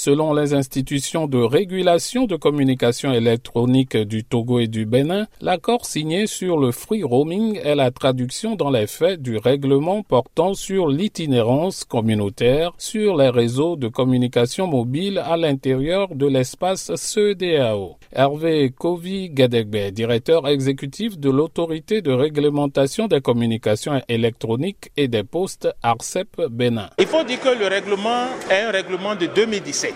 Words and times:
Selon 0.00 0.32
les 0.32 0.54
institutions 0.54 1.26
de 1.26 1.38
régulation 1.38 2.26
de 2.26 2.36
communication 2.36 3.12
électronique 3.12 3.96
du 3.96 4.22
Togo 4.22 4.60
et 4.60 4.68
du 4.68 4.86
Bénin, 4.86 5.26
l'accord 5.40 5.86
signé 5.86 6.28
sur 6.28 6.56
le 6.56 6.70
free 6.70 7.02
roaming 7.02 7.58
est 7.64 7.74
la 7.74 7.90
traduction 7.90 8.54
dans 8.54 8.70
les 8.70 8.86
faits 8.86 9.20
du 9.20 9.38
règlement 9.38 10.04
portant 10.04 10.54
sur 10.54 10.86
l'itinérance 10.86 11.82
communautaire 11.82 12.74
sur 12.78 13.16
les 13.16 13.28
réseaux 13.28 13.74
de 13.74 13.88
communication 13.88 14.68
mobile 14.68 15.18
à 15.18 15.36
l'intérieur 15.36 16.14
de 16.14 16.26
l'espace 16.26 16.94
CEDAO. 16.94 17.96
Hervé 18.12 18.70
Kovi 18.70 19.30
Gadegbe, 19.30 19.90
directeur 19.90 20.46
exécutif 20.46 21.18
de 21.18 21.28
l'autorité 21.28 22.02
de 22.02 22.12
réglementation 22.12 23.08
des 23.08 23.20
communications 23.20 24.00
électroniques 24.08 24.92
et 24.96 25.08
des 25.08 25.24
postes 25.24 25.68
ARCEP 25.82 26.40
Bénin. 26.50 26.88
Il 27.00 27.06
faut 27.06 27.24
dire 27.24 27.40
que 27.40 27.58
le 27.58 27.66
règlement 27.66 28.26
est 28.48 28.62
un 28.62 28.70
règlement 28.70 29.16
de 29.16 29.26
2017 29.26 29.87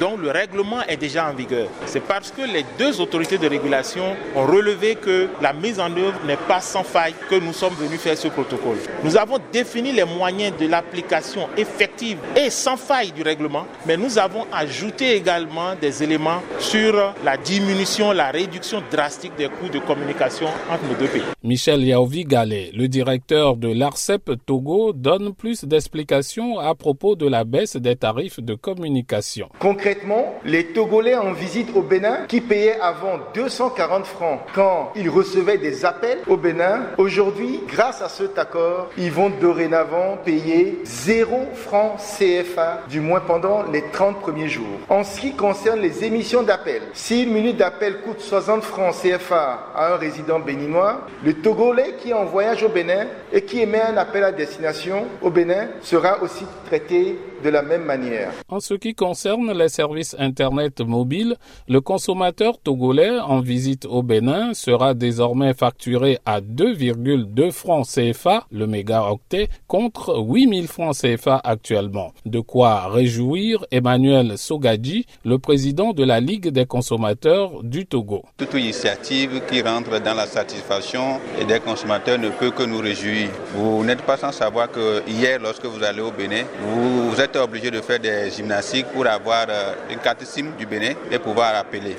donc 0.00 0.20
le 0.20 0.30
règlement 0.30 0.82
est 0.88 0.96
déjà 0.96 1.28
en 1.28 1.34
vigueur. 1.34 1.68
C'est 1.86 2.00
parce 2.02 2.30
que 2.30 2.42
les 2.42 2.64
deux 2.78 3.00
autorités 3.00 3.38
de 3.38 3.48
régulation 3.48 4.16
ont 4.36 4.46
relevé 4.46 4.94
que 4.94 5.28
la 5.40 5.52
mise 5.52 5.80
en 5.80 5.90
œuvre 5.96 6.18
n'est 6.26 6.36
pas 6.36 6.60
sans 6.60 6.84
faille 6.84 7.14
que 7.28 7.34
nous 7.34 7.52
sommes 7.52 7.74
venus 7.74 8.00
faire 8.00 8.16
ce 8.16 8.28
protocole. 8.28 8.76
Nous 9.02 9.16
avons 9.16 9.38
défini 9.52 9.92
les 9.92 10.04
moyens 10.04 10.56
de 10.58 10.66
l'application 10.66 11.48
effective 11.56 12.18
et 12.36 12.50
sans 12.50 12.76
faille 12.76 13.12
du 13.12 13.22
règlement, 13.22 13.66
mais 13.86 13.96
nous 13.96 14.18
avons 14.18 14.46
ajouté 14.52 15.14
également 15.16 15.74
des 15.80 16.02
éléments 16.02 16.42
sur 16.58 17.14
la 17.24 17.36
diminution, 17.36 18.12
la 18.12 18.30
réduction 18.30 18.82
drastique 18.90 19.32
des 19.36 19.48
coûts 19.48 19.68
de 19.72 19.78
communication 19.80 20.46
entre 20.70 20.84
nos 20.88 20.94
deux 20.94 21.06
pays. 21.08 21.22
Michel 21.42 21.82
Yaovi 21.84 22.24
Gallet, 22.24 22.70
le 22.74 22.88
directeur 22.88 23.56
de 23.56 23.68
l'ARCEP 23.72 24.30
Togo, 24.46 24.92
donne 24.92 25.34
plus 25.34 25.64
d'explications 25.64 26.58
à 26.58 26.74
propos 26.74 27.16
de 27.16 27.26
la 27.26 27.44
baisse 27.44 27.76
des 27.76 27.96
tarifs 27.96 28.40
de 28.40 28.54
communication. 28.54 29.27
Concrètement, 29.58 30.34
les 30.44 30.66
Togolais 30.66 31.16
en 31.16 31.32
visite 31.32 31.70
au 31.74 31.82
Bénin 31.82 32.26
qui 32.28 32.40
payaient 32.40 32.78
avant 32.80 33.18
240 33.34 34.06
francs 34.06 34.40
quand 34.54 34.92
ils 34.96 35.10
recevaient 35.10 35.58
des 35.58 35.84
appels 35.84 36.18
au 36.26 36.36
Bénin, 36.36 36.86
aujourd'hui, 36.96 37.60
grâce 37.68 38.02
à 38.02 38.08
cet 38.08 38.38
accord, 38.38 38.88
ils 38.96 39.12
vont 39.12 39.30
dorénavant 39.30 40.18
payer 40.24 40.80
0 40.84 41.48
francs 41.54 41.98
CFA, 41.98 42.82
du 42.88 43.00
moins 43.00 43.20
pendant 43.20 43.64
les 43.70 43.82
30 43.92 44.20
premiers 44.20 44.48
jours. 44.48 44.66
En 44.88 45.04
ce 45.04 45.20
qui 45.20 45.32
concerne 45.32 45.80
les 45.80 46.04
émissions 46.04 46.42
d'appel, 46.42 46.82
si 46.92 47.24
une 47.24 47.32
minute 47.32 47.56
d'appel 47.56 48.00
coûte 48.00 48.20
60 48.20 48.62
francs 48.62 48.94
CFA 49.02 49.70
à 49.74 49.94
un 49.94 49.96
résident 49.96 50.38
béninois, 50.38 51.06
le 51.24 51.34
Togolais 51.34 51.94
qui 52.00 52.10
est 52.10 52.14
en 52.14 52.24
voyage 52.24 52.62
au 52.62 52.68
Bénin 52.68 53.06
et 53.32 53.42
qui 53.42 53.60
émet 53.60 53.80
un 53.80 53.96
appel 53.96 54.24
à 54.24 54.32
destination 54.32 55.06
au 55.22 55.30
Bénin 55.30 55.68
sera 55.82 56.22
aussi 56.22 56.44
traité 56.66 57.18
de 57.42 57.50
la 57.50 57.62
même 57.62 57.84
manière. 57.84 58.30
En 58.48 58.60
ce 58.60 58.74
qui 58.74 58.94
concerne 58.94 59.17
les 59.26 59.68
services 59.68 60.14
Internet 60.18 60.80
mobiles, 60.80 61.36
le 61.68 61.80
consommateur 61.80 62.58
togolais 62.58 63.18
en 63.18 63.40
visite 63.40 63.84
au 63.86 64.02
Bénin 64.02 64.54
sera 64.54 64.94
désormais 64.94 65.54
facturé 65.54 66.18
à 66.24 66.40
2,2 66.40 67.50
francs 67.50 67.86
CFA 67.86 68.46
le 68.50 68.66
mégaoctet 68.66 69.48
contre 69.66 70.18
8000 70.18 70.68
francs 70.68 70.96
CFA 70.96 71.40
actuellement. 71.42 72.12
De 72.26 72.40
quoi 72.40 72.88
réjouir 72.88 73.64
Emmanuel 73.70 74.38
Sogadji, 74.38 75.06
le 75.24 75.38
président 75.38 75.92
de 75.92 76.04
la 76.04 76.20
Ligue 76.20 76.48
des 76.48 76.66
consommateurs 76.66 77.62
du 77.62 77.86
Togo. 77.86 78.22
Toute 78.36 78.54
initiative 78.54 79.42
qui 79.50 79.62
rentre 79.62 80.00
dans 80.00 80.14
la 80.14 80.26
satisfaction 80.26 81.18
des 81.46 81.60
consommateurs 81.60 82.18
ne 82.18 82.30
peut 82.30 82.50
que 82.50 82.62
nous 82.62 82.78
réjouir. 82.78 83.28
Vous 83.54 83.84
n'êtes 83.84 84.02
pas 84.02 84.16
sans 84.16 84.32
savoir 84.32 84.70
que 84.70 85.02
hier, 85.08 85.38
lorsque 85.42 85.64
vous 85.64 85.82
allez 85.82 86.00
au 86.00 86.10
Bénin, 86.10 86.44
vous 86.62 87.20
êtes 87.20 87.36
obligé 87.36 87.70
de 87.70 87.80
faire 87.80 87.98
des 87.98 88.30
gymnastiques 88.30 88.86
pour 88.94 89.06
avoir 89.08 89.46
euh, 89.48 89.74
une 89.90 89.98
carte 89.98 90.24
SIM 90.24 90.52
du 90.58 90.66
Bénin 90.66 90.92
et 91.10 91.18
pouvoir 91.18 91.54
appeler. 91.56 91.96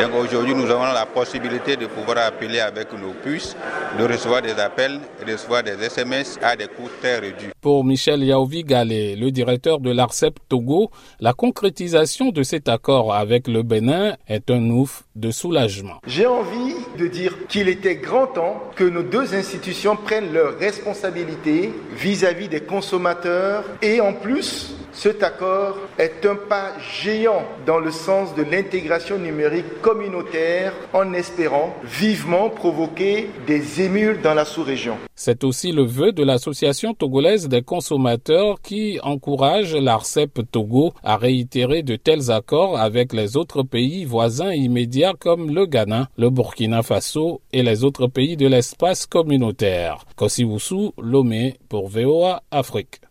Donc 0.00 0.10
aujourd'hui, 0.14 0.54
nous 0.54 0.70
avons 0.70 0.84
la 0.92 1.06
possibilité 1.06 1.76
de 1.76 1.86
pouvoir 1.86 2.18
appeler 2.18 2.60
avec 2.60 2.92
nos 2.92 3.12
puces, 3.12 3.56
de 3.98 4.04
recevoir 4.04 4.42
des 4.42 4.52
appels, 4.58 4.98
de 5.26 5.32
recevoir 5.32 5.62
des 5.62 5.72
SMS 5.72 6.38
à 6.42 6.56
des 6.56 6.66
coûts 6.66 6.88
très 7.00 7.18
réduits. 7.18 7.50
Pour 7.60 7.84
Michel 7.84 8.24
Yaovi 8.24 8.64
Galé, 8.64 9.14
le 9.16 9.30
directeur 9.30 9.78
de 9.80 9.90
l'ARCEP 9.92 10.38
Togo, 10.48 10.90
la 11.20 11.32
concrétisation 11.32 12.30
de 12.30 12.42
cet 12.42 12.68
accord 12.68 13.14
avec 13.14 13.48
le 13.48 13.62
Bénin 13.62 14.16
est 14.28 14.50
un 14.50 14.70
ouf 14.70 15.04
de 15.14 15.30
soulagement. 15.30 15.98
J'ai 16.06 16.26
envie 16.26 16.74
de 16.98 17.06
dire 17.06 17.46
qu'il 17.48 17.68
était 17.68 17.96
grand 17.96 18.26
temps 18.28 18.62
que 18.74 18.84
nos 18.84 19.02
deux 19.02 19.34
institutions 19.34 19.96
prennent 19.96 20.32
leurs 20.32 20.58
responsabilités 20.58 21.72
vis-à-vis 21.96 22.46
-vis 22.46 22.48
des 22.48 22.60
consommateurs 22.62 23.64
et 23.82 24.00
en 24.00 24.12
plus 24.14 24.74
cet 24.92 25.22
accord 25.22 25.76
est 25.98 26.24
un 26.26 26.36
pas 26.36 26.72
géant 27.02 27.44
dans 27.66 27.78
le 27.78 27.90
sens 27.90 28.34
de 28.34 28.42
l'intégration 28.42 29.18
numérique 29.18 29.80
communautaire 29.80 30.74
en 30.92 31.12
espérant 31.14 31.74
vivement 31.82 32.50
provoquer 32.50 33.30
des 33.46 33.80
émules 33.80 34.20
dans 34.22 34.34
la 34.34 34.44
sous-région. 34.44 34.96
C'est 35.14 35.44
aussi 35.44 35.72
le 35.72 35.84
vœu 35.84 36.12
de 36.12 36.22
l'Association 36.22 36.94
togolaise 36.94 37.48
des 37.48 37.62
consommateurs 37.62 38.60
qui 38.60 38.98
encourage 39.02 39.74
l'ARCEP 39.74 40.40
Togo 40.50 40.92
à 41.02 41.16
réitérer 41.16 41.82
de 41.82 41.96
tels 41.96 42.30
accords 42.30 42.78
avec 42.78 43.12
les 43.12 43.36
autres 43.36 43.62
pays 43.62 44.04
voisins 44.04 44.52
immédiats 44.52 45.14
comme 45.18 45.54
le 45.54 45.66
Ghana, 45.66 46.08
le 46.18 46.30
Burkina 46.30 46.82
Faso 46.82 47.40
et 47.52 47.62
les 47.62 47.84
autres 47.84 48.08
pays 48.08 48.36
de 48.36 48.46
l'espace 48.46 49.06
communautaire. 49.06 50.04
Kosiwusu, 50.16 50.90
Lomé 50.98 51.56
pour 51.68 51.88
VOA 51.88 52.42
Afrique. 52.50 53.00